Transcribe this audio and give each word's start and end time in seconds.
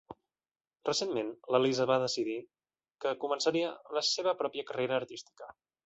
Recentment, 0.89 1.29
la 1.55 1.59
Lisa 1.65 1.87
va 1.93 1.99
decidir 2.05 2.39
que 3.05 3.15
començaria 3.27 3.71
la 3.99 4.07
seva 4.17 4.39
pròpia 4.43 4.71
carrera 4.73 5.03
artística. 5.05 5.57